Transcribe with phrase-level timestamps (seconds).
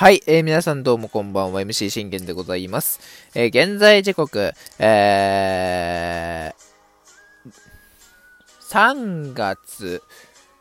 [0.00, 3.00] はい、えー、皆さんどうもこんばんは、MC 信玄でございます。
[3.34, 7.52] えー、現在時刻、えー、
[8.70, 10.02] 3月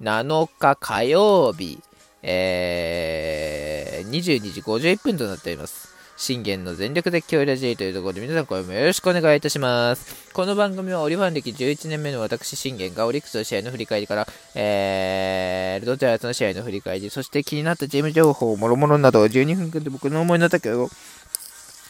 [0.00, 1.78] 7日火曜日、
[2.24, 5.94] えー、22時51分となっております。
[6.20, 10.30] 信玄の全力絶叫ラジーというところで皆さん声もよろしくお願いいたします。
[10.34, 20.90] この番組はオリファン歴11年目の私信玄がオリックスの試合の振り返りから、えー、ドジャースの試合の振り返り、そして気になったチーム情報、もろもろなど12分間で僕の思いの丈を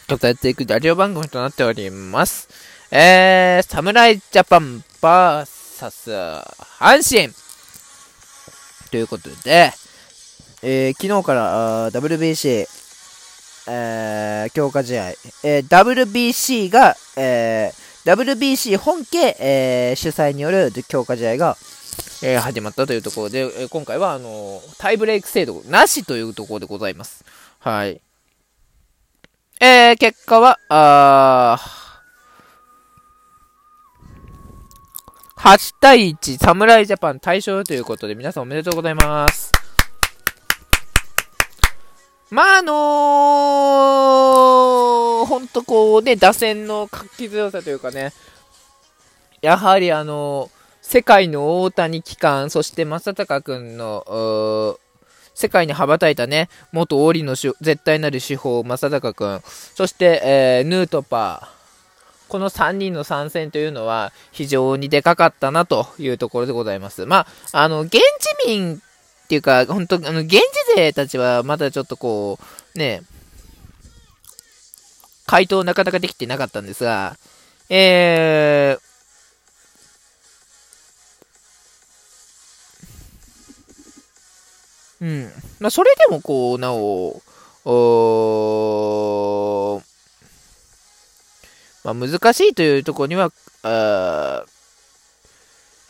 [0.06, 2.48] 伝えていくラジオ番組となっております。
[2.92, 6.44] えー、侍ジャパン VS
[6.78, 7.34] 阪神
[8.92, 9.72] ということで、
[10.62, 12.79] えー、昨日から WBC
[13.68, 15.10] えー、強化試合、
[15.44, 21.56] えー、WBC が、えー、WBC 本家、えー、主催による強化試合が、
[22.22, 27.24] えー、始まったというところで、えー、今回は、あのタイブレイク制度なしというところでございます。
[27.58, 28.00] はい。
[29.60, 31.58] えー、結果は、あ
[35.36, 39.59] 8対1、侍ジャパン対象ということで、皆さんおめでとうございます。
[42.30, 48.12] まあ、あのー、ほんとこうね、打線の活気強さというかね、
[49.42, 50.50] やはりあのー、
[50.80, 54.78] 世界の大谷機関、そして正隆君の、
[55.34, 59.40] 世界に羽ばたいたね、元オリの絶対なる手法、正隆君、
[59.74, 61.60] そして、えー、ヌートパー、
[62.28, 67.06] この3人の参戦というのは非常にでかかったなというところでございます。
[67.06, 68.80] まあ、あの、現地民
[69.30, 70.40] っていうか、本当あの、現地
[70.74, 72.40] 勢たちはまだちょっとこ
[72.74, 73.02] う、ね、
[75.24, 77.16] 回答なかなかできてなかったんですが、
[77.68, 78.80] えー、
[85.00, 85.30] うん。
[85.60, 87.22] まあ、それでもこう、なお、
[87.64, 87.70] お
[91.84, 93.30] まあ、難しいというところには、
[93.62, 94.44] あ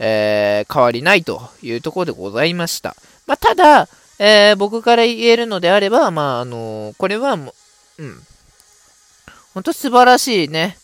[0.02, 2.96] えー、変わりないというところでございました。
[3.26, 3.86] まあ、ただ、
[4.18, 7.52] えー、僕から言えるのであれば、まあ、あのー、これはも
[7.98, 8.22] う、うん。
[9.52, 10.78] 本当素晴らしいね、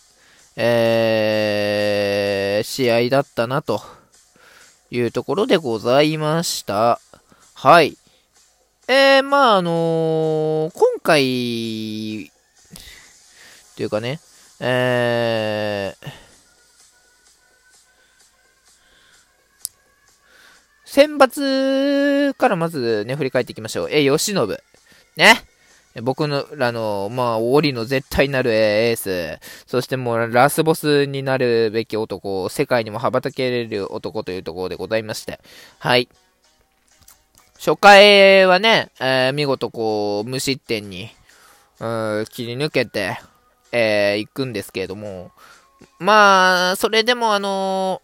[0.56, 3.80] えー、試合だったな、と
[4.90, 7.00] いうところでございました。
[7.54, 7.96] はい。
[8.88, 12.30] えー、まあ、あのー、今回、
[13.76, 14.20] というかね、
[14.60, 16.25] えー、
[20.96, 23.88] 選抜からまずね、振り返っていきましょう。
[23.90, 24.48] え、吉信。
[25.16, 25.34] ね。
[26.02, 29.38] 僕のらの、まあ、オリの絶対なるエース。
[29.66, 32.48] そしてもう、ラスボスになるべき男。
[32.48, 35.38] 世界にも羽ばたけれる男というところでございまして。
[35.80, 36.08] はい。
[37.58, 41.10] 初回はね、えー、見事こう、無失点に、
[41.78, 43.18] うん、切り抜けて、
[43.70, 45.30] えー、行くんですけれども、
[45.98, 48.00] まあ、それでもあの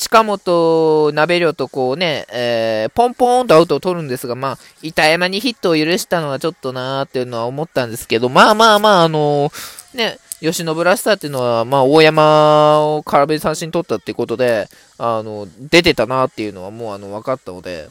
[0.00, 17.90] 近本、鍋量とこうね、えー、ポンポーンとアウトを取るんですが、まあ、板山にヒットを許したのはちょっとなーっていうのは思ったんですけど、まあまあまあ、あのー、ね、吉野ブラスターっていうのは、まあ、大山を空振り三振取ったっていうことで、あの、出てたなっていうのはもうあの、分かったので、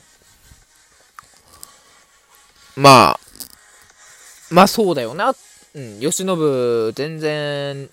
[2.76, 3.20] まあ、
[4.50, 5.36] まあそうだよな。
[5.76, 7.88] うん、吉信、全然、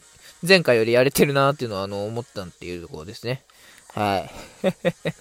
[0.47, 3.43] 前回よりやれてるなっていうのは、あの、思ったっていうところですね。
[3.97, 4.31] はい。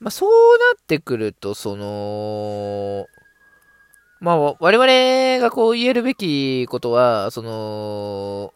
[0.00, 3.06] まあ、そうなってくると、その、
[4.20, 8.54] まあ、我々がこう言えるべきことは、その、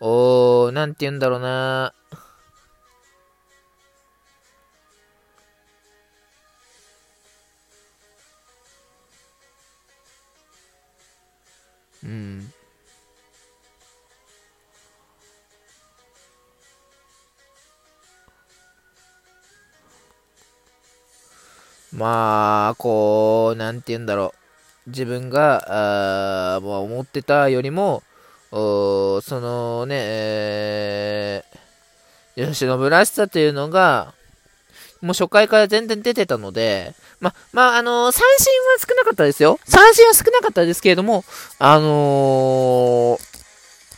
[0.00, 1.92] おー、なんて言うんだろうな。
[12.08, 12.52] うん。
[21.92, 24.32] まあ、こう、なんて言うんだろ
[24.86, 24.90] う。
[24.90, 28.02] 自分が、あまあ、思ってたよりも、
[28.50, 34.14] おそのね、えー、吉野らしさというのが、
[35.00, 39.58] もう初回から全然出てたので、ま、まあ、あのー、三振は少なかったですよ。
[39.64, 41.24] 三振は少なかったですけれども、
[41.58, 43.18] あのー、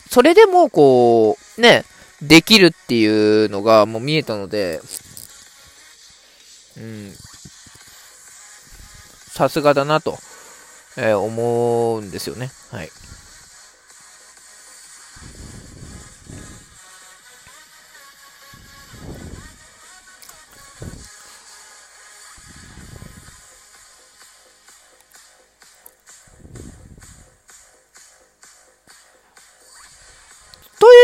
[0.09, 1.85] それでも、こう、ね、
[2.21, 4.81] できるっていうのがもう見えたので、
[6.77, 7.11] うん、
[9.27, 10.17] さすがだなと
[10.97, 12.51] えー、思うんですよね。
[12.71, 12.89] はい。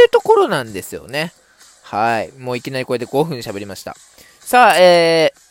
[0.09, 1.33] ところなんですよね。
[1.83, 2.31] はい。
[2.37, 3.95] もういきなりこれで5分喋りました。
[4.39, 5.47] さあ、えー、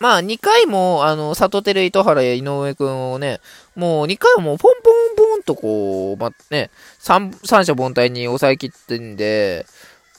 [0.00, 3.40] まあ、2回も、あの、里照糸原や井上くんをね、
[3.74, 9.66] もう2回もポンポンポンとこう、ま、ね、三、三者凡退に抑えきってんで、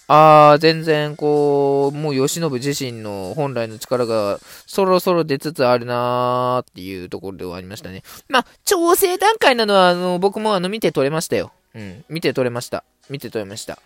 [0.08, 8.04] あー、全然こう、もう吉信自身の本来の力がそろそろ出つつあるなーっていうところではありましたね。
[8.30, 11.52] まあ、調整段階なのは、あの、僕もあの、見て取れましたよ。
[11.76, 12.84] うん、見て取れました。
[13.10, 13.80] 見て取れました。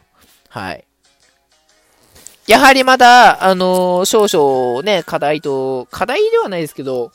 [0.50, 0.86] はい。
[2.48, 7.12] やはりまだ、あのー、少々ね、課題と、課題ではないですけど、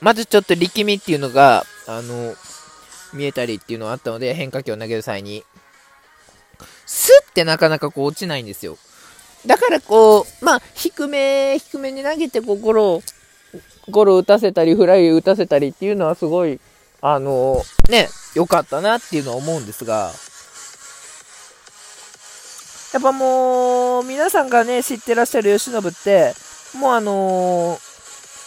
[0.00, 2.34] まずちょっと力みっていうのが、あの、
[3.12, 5.44] 見えたりっていうのはあったので、変化球を投げる際に、
[6.86, 8.78] スッてなかなかこう落ちないんですよ。
[9.46, 13.02] だからこう、まあ、低め、低めに投げて、こう、ゴロ、
[13.90, 16.60] ゴロ打たせたり、フライ打たせたりっていうのはすごい、
[17.02, 20.12] あの、ね、良かったなっていうのは思うんですが、
[22.92, 26.34] やっぱもう、皆さんがね、知ってらっしゃる由伸って、
[26.76, 27.90] もうあのー、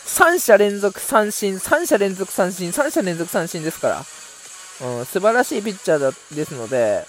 [0.06, 4.00] 3者連続三振、3者連続三振、3者連続三振ですから、
[4.98, 7.06] うん、素晴らしいピッチャーですので、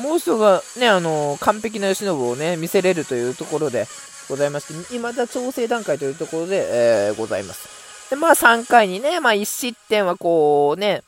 [0.00, 3.86] もう一度がね、あのー、完璧な由伸をね、見せれるというところで
[4.28, 7.77] ございまして、未だ調整段階というところで、えー、ございます。
[8.10, 11.02] で、まあ3回にね、まあ1失点はこうね、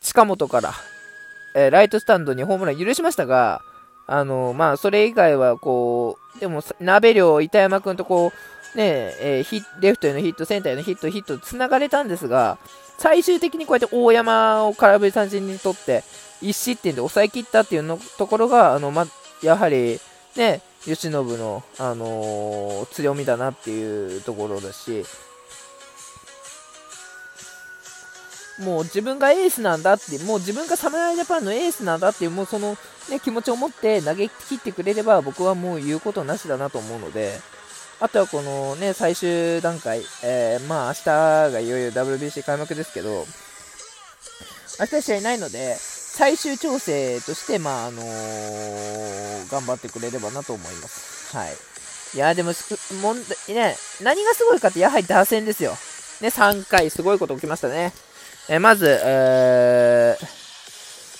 [0.00, 0.72] 近本から、
[1.54, 3.62] えー、ライトスタンドにホームラン許しましたが、
[4.06, 8.32] あの、まあ、それ以外は、こう、でも、鍋量、板山君とこ
[8.74, 12.58] う、ねえー、ヒレフトへのヒット、センターへのヒット、ヒット、繋がれたんですが、
[12.98, 16.02] 最終的にこうやって大山を空振り三振にとって、
[16.42, 19.06] 1失点で抑えきったっていうのところが、あの、ま、
[19.42, 20.00] やはり、
[20.36, 25.04] ね、由伸の、あのー、強みだなっていうところだし、
[28.58, 32.76] もう自分がエースなんだって、もう自分が侍ジャパンのエースなんだっていう、もうその、
[33.10, 37.38] ね、気持ちを持って投げ切ってくれれば、僕はもう言うことなしだなと思うので、
[38.00, 41.04] あとはこのね、最終段階、えー、まあ明日
[41.52, 43.26] がいよいよ WBC 開幕ですけど、
[44.78, 51.36] 明日試合ないので、最終調整として、まああのー、頑張ってくれればなと思います。
[51.36, 51.54] はい。
[52.14, 52.52] いや、でも、
[53.02, 53.16] 問
[53.48, 55.76] 題、ね、何がすごいかって、やはり打線ですよ。
[56.20, 57.92] ね、3回、すごいこと起きましたね。
[58.48, 60.16] えまず、え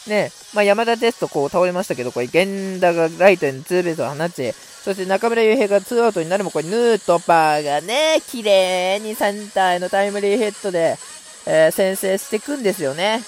[0.06, 10.98] ー、ね、まあ、山田ですとこう倒れましたけど、これ、源田がライトにツーベースを放ち、そして中村悠平がツーアウトになるも、これ、ヌートパーがね、綺麗にセンターへのタイムリーヒットで、
[11.46, 13.22] えー、先制していくんですよね。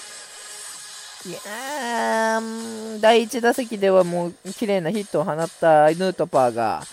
[1.25, 6.83] いやー、第1打席ではもう綺麗なヒットを放ったヌートパーが、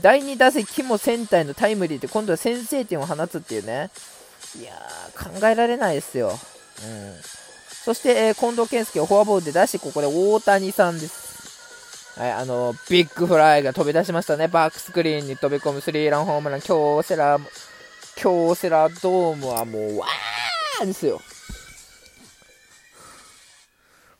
[0.00, 3.90] 第2打席もセンターへのタイムリーで今度は先制点を放つっていうね。
[4.58, 6.28] いやー、考えられないですよ。
[6.28, 6.36] うん。
[7.84, 11.22] そして、えー、近藤健介をフォアボールで出して、ここで大谷さんです。
[12.20, 14.46] はい、あの、ビッグフライが飛び出しましたね。
[14.46, 16.60] バックスクリーンに飛び込むスリーランホームラン。
[16.60, 17.38] 京セラ、
[18.16, 21.22] 京セラドームはもう、わーですよ。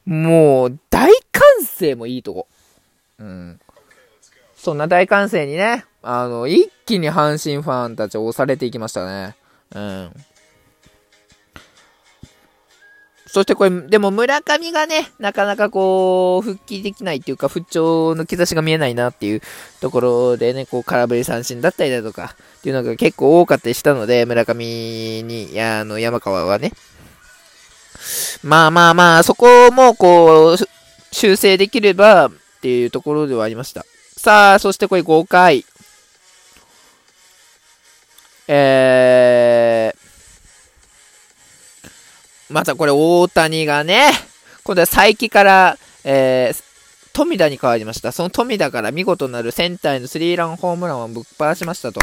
[0.07, 1.43] もう、大歓
[1.79, 2.49] 声もいいとこ。
[3.19, 3.61] うん。
[4.57, 9.37] そんな大歓声にね、あの、一気に阪神ファンたちを押されていきましたね。
[13.33, 19.41] そしてこれ、でも村上がね、なかなかこう、復帰できないっていうか、不調の兆しが見えないなっていう
[19.81, 26.73] ところでね、こう、空振り三振だったりだとか、っていうのが結構多かったりしたので、村上に、や、あの、山川はね。
[28.43, 30.57] まあまあまあ、そこもこう、
[31.11, 33.87] 修正できればっていうところではありました。
[34.19, 35.65] さあ、そしてこれ5回。
[38.55, 44.11] えー、またこれ大谷がね、
[44.63, 46.63] 今度は佐伯から、えー、
[47.15, 48.13] 富田に変わりました。
[48.13, 52.01] その富田から見事なるセンターへのスリーランホームランをぶっ放しましたと。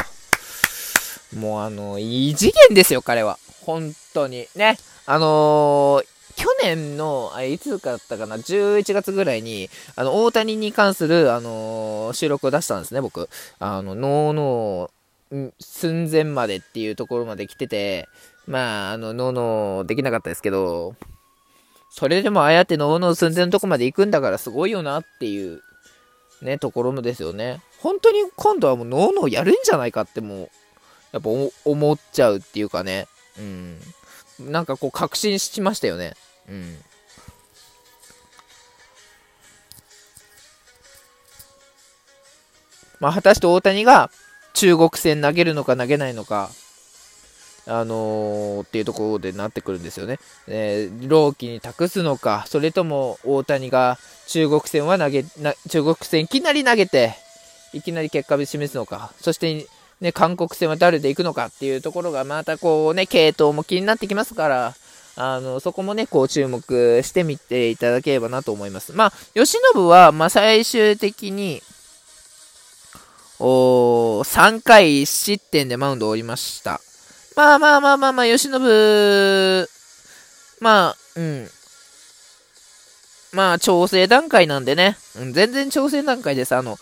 [1.36, 3.38] もうあの、異次元ですよ、彼は。
[3.60, 4.48] 本当に。
[4.56, 4.76] ね。
[5.06, 13.28] あのー、去年の、あいつだったかな、11月ぐらいに、あの、大谷に関する、あのー、収録を出したんですね、僕。
[13.60, 14.99] あの、ノーノー、
[15.58, 18.08] 寸前までっていうところまで来てて、
[18.46, 20.96] まあ、あの、ノーノーできなかったですけど、
[21.90, 25.60] それでもああやってノーノー寸前のとこまで行くんだからすごいよなっていう、
[26.42, 27.60] ね、ところもですよね。
[27.80, 30.50] 本当に今度はもうノーノーやるんじゃないかってもう、
[31.12, 31.30] やっぱ
[31.64, 33.06] 思っちゃうっていうかね。
[33.38, 33.78] うん。
[34.38, 36.14] なんかこう確信しましたよね。
[36.48, 36.76] うん。
[43.00, 44.10] まあ、果たして大谷が
[44.54, 46.50] 中国戦投げるのか投げないのか、
[47.66, 50.18] あのー、っていうところでなってくるんですよね。
[50.48, 55.24] えー、朗希に託すのか、それとも大谷が中国戦は投げ、
[55.68, 57.14] 中国戦いきなり投げて、
[57.72, 59.66] いきなり結果で示すのか、そして
[60.00, 64.74] ね、韓国戦は誰で行くのかっていうところがまたこうね、系統も気になってきますから、
[65.16, 68.92] あの、そこもね、こう注目してみていただければなと思います。
[68.92, 71.62] まあ、吉信は、まあ、最終的に、
[73.42, 76.80] お3回失点でマウンドを降りました。
[77.36, 78.52] まあまあまあまあまあ、吉信、
[80.60, 81.48] まあ、うん。
[83.32, 84.98] まあ、調整段階なんでね。
[85.18, 86.54] うん、全然調整段階です。
[86.54, 86.76] あの、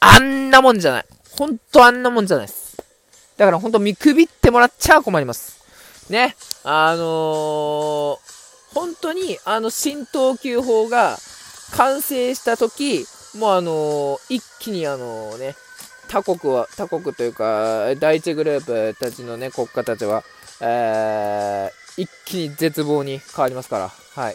[0.00, 1.04] あんなもんじゃない。
[1.38, 2.76] ほんとあんなもんじゃないです。
[3.36, 5.60] だからほんと見くびってもらっちゃ困ります。
[6.10, 6.34] ね。
[6.64, 8.29] あのー、
[8.74, 11.18] 本当にあの新投球法が
[11.72, 13.04] 完成した時、
[13.38, 15.54] もうあのー、一気にあのね、
[16.08, 20.24] 他国は、他国というか、第一グループたちのね、国家たちは、
[20.60, 24.34] えー、一気に絶望に変わりますから、はい。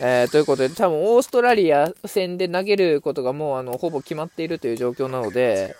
[0.00, 5.76] えー、ということで、多分オーストラリア戦で投げることがもうあのほぼ決まっているという状況なので、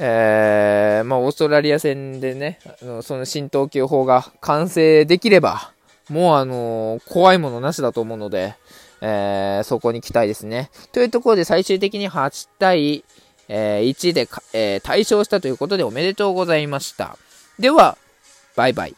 [0.00, 5.72] えー、まあ、オーストラリア戦でね、あのその新投球法が完成できれば、
[6.08, 8.54] もうあのー、怖いものなしだと思うので、
[9.00, 10.70] えー、そこに期待ですね。
[10.92, 13.04] というところで最終的に8対、
[13.48, 17.16] えー、1で、えー、対勝したということでおめでとうございました。
[17.58, 17.96] では、
[18.56, 18.96] バイバイ。